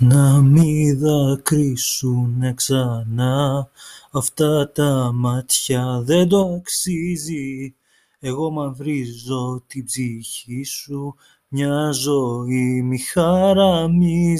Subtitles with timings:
[0.00, 3.70] Να μη δακρύσουνε ξανά.
[4.10, 7.74] Αυτά τα μάτια δεν το αξίζει.
[8.18, 11.14] Εγώ μαυρίζω την ψυχή σου.
[11.48, 14.36] Μια ζωή μη χαραμίζεις.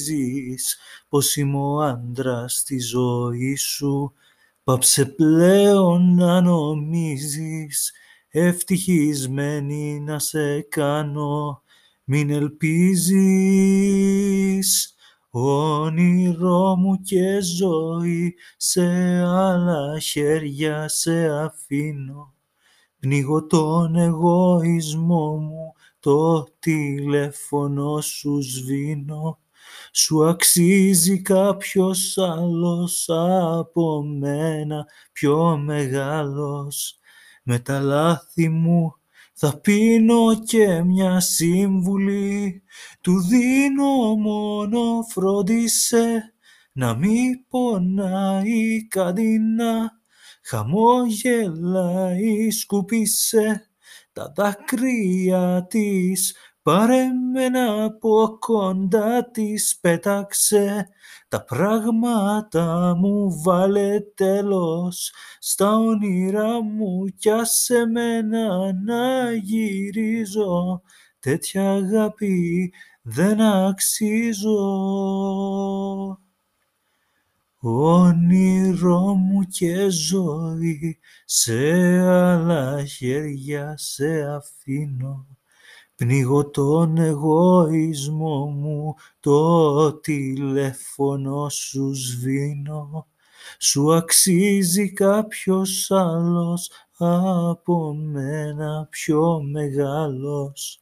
[1.09, 4.13] Πως είμαι ο άντρας της ζωής σου.
[4.65, 7.93] Πάψε πλέον να νομίζεις.
[8.29, 11.63] Ευτυχισμένη να σε κάνω.
[12.05, 13.33] Μην ελπίζεις
[15.45, 18.87] όνειρό μου και ζωή σε
[19.25, 22.35] άλλα χέρια σε αφήνω.
[23.01, 29.39] Πνίγω τον εγωισμό μου το τηλέφωνο σου σβήνω.
[29.93, 36.99] Σου αξίζει κάποιος άλλος από μένα πιο μεγάλος.
[37.43, 38.95] Με τα λάθη μου
[39.41, 42.63] θα πίνω και μια σύμβουλη
[43.01, 46.35] του δίνω μόνο φρόντισε.
[46.73, 49.91] Να μη πονάει κάτι να
[50.43, 51.71] χαμόγελάει
[52.51, 53.71] σκουπίσε.
[54.13, 56.37] Τα δάκρυα της
[56.69, 60.89] Πάρε μένα από κοντά της πέταξε.
[61.29, 65.13] Τα πράγματα μου βάλε τέλος.
[65.39, 70.83] Στα όνειρά μου κι άσε μένα να γυρίζω.
[71.19, 72.73] Τέτοια αγάπη
[73.03, 74.59] δεν αξίζω.
[77.61, 85.38] Όνειρό μου και ζωή σε άλλα χέρια σε αφήνω
[85.99, 93.07] Πνίγω τον εγωισμό μου, το τηλέφωνο σου σβήνω.
[93.59, 100.81] Σου αξίζει κάποιος άλλος από μένα πιο μεγάλος.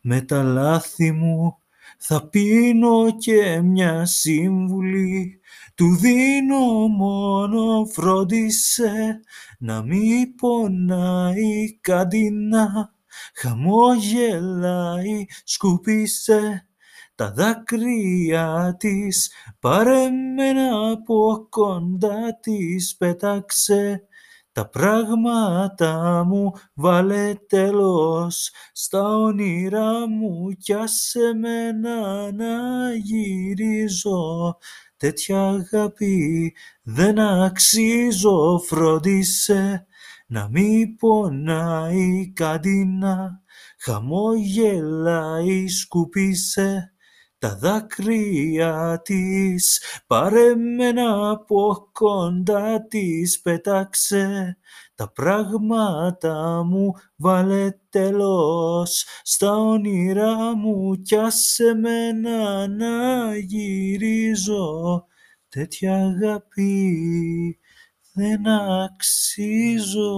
[0.00, 1.58] Με τα λάθη μου
[1.98, 5.40] θα πίνω και μια σύμβουλη
[5.74, 9.20] του δίνω μόνο φρόντισε
[9.58, 12.94] να μη πονάει κάτι να
[13.34, 16.66] χαμόγελάει σκουπίσε
[17.14, 19.32] τα δάκρυα της.
[19.60, 24.06] Πάρε μένα από κοντά της πέταξε
[24.56, 34.56] τα πράγματα μου βάλε τέλος στα όνειρά μου κι άσε μένα να γυρίζω.
[34.96, 39.86] Τέτοια αγάπη δεν αξίζω φρόντισε
[40.26, 43.42] να μη πονάει κάτι να
[43.78, 46.90] χαμόγελάει σκουπίσε
[47.38, 49.82] τα δάκρυα της.
[50.06, 54.56] Πάρε μένα από κοντά της πέταξε
[54.94, 65.04] τα πράγματα μου βάλε τέλος στα όνειρά μου κι άσε μένα να γυρίζω.
[65.48, 67.58] Τέτοια αγάπη
[68.16, 70.10] δεν αξίζω.